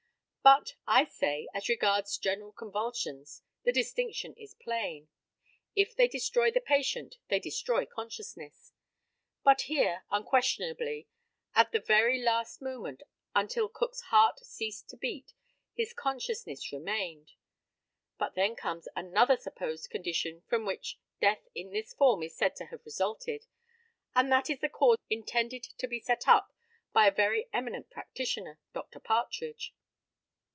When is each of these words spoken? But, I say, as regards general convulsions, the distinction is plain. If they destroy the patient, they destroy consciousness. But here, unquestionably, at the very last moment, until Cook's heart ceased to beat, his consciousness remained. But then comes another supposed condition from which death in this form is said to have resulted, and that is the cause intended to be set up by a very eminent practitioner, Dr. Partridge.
But, 0.43 0.73
I 0.87 1.05
say, 1.05 1.47
as 1.53 1.69
regards 1.69 2.17
general 2.17 2.51
convulsions, 2.51 3.43
the 3.63 3.71
distinction 3.71 4.33
is 4.33 4.55
plain. 4.55 5.07
If 5.75 5.95
they 5.95 6.07
destroy 6.07 6.49
the 6.49 6.59
patient, 6.59 7.19
they 7.27 7.39
destroy 7.39 7.85
consciousness. 7.85 8.73
But 9.43 9.61
here, 9.61 10.03
unquestionably, 10.09 11.07
at 11.53 11.71
the 11.71 11.79
very 11.79 12.19
last 12.23 12.59
moment, 12.59 13.03
until 13.35 13.69
Cook's 13.69 14.01
heart 14.01 14.39
ceased 14.39 14.89
to 14.89 14.97
beat, 14.97 15.33
his 15.75 15.93
consciousness 15.93 16.73
remained. 16.73 17.33
But 18.17 18.33
then 18.33 18.55
comes 18.55 18.87
another 18.95 19.37
supposed 19.37 19.91
condition 19.91 20.41
from 20.47 20.65
which 20.65 20.97
death 21.19 21.47
in 21.53 21.69
this 21.69 21.93
form 21.93 22.23
is 22.23 22.35
said 22.35 22.55
to 22.55 22.65
have 22.65 22.83
resulted, 22.83 23.45
and 24.15 24.31
that 24.31 24.49
is 24.49 24.59
the 24.59 24.69
cause 24.69 24.97
intended 25.07 25.61
to 25.77 25.87
be 25.87 25.99
set 25.99 26.27
up 26.27 26.51
by 26.93 27.05
a 27.05 27.11
very 27.11 27.47
eminent 27.53 27.91
practitioner, 27.91 28.59
Dr. 28.73 28.99
Partridge. 28.99 29.75